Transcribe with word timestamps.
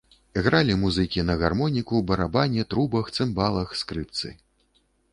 Гралі 0.45 0.77
музыкі 0.83 1.25
на 1.27 1.35
гармоніку, 1.43 2.01
барабане, 2.13 2.67
трубах, 2.75 3.15
цымбалах, 3.19 3.69
скрыпцы. 3.87 4.37